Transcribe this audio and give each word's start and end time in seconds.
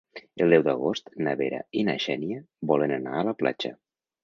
El 0.45 0.53
deu 0.53 0.63
d'agost 0.67 1.11
na 1.27 1.35
Vera 1.43 1.59
i 1.81 1.85
na 1.91 1.97
Xènia 2.07 2.41
volen 2.73 2.97
anar 2.99 3.15
a 3.21 3.23
la 3.31 3.39
platja. 3.45 3.75